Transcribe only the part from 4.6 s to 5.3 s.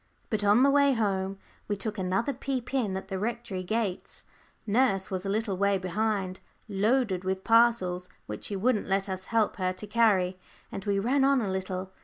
Nurse was a